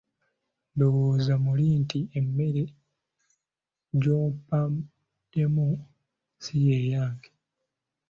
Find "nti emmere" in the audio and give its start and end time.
1.81-2.63